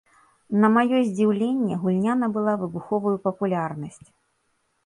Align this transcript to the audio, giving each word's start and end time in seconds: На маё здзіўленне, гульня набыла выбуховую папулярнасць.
На 0.63 0.67
маё 0.77 1.01
здзіўленне, 1.09 1.77
гульня 1.83 2.13
набыла 2.23 2.53
выбуховую 2.63 3.15
папулярнасць. 3.29 4.07